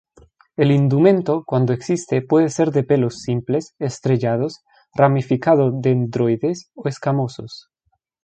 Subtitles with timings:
[0.55, 4.61] El indumento, cuando existe, puede ser de pelos simples, estrellados,
[4.95, 7.69] ramificado-dendroides o escamosos.